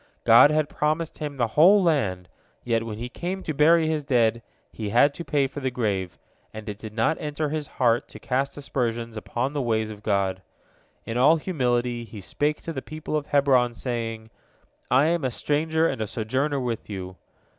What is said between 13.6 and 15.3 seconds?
saying, "I am a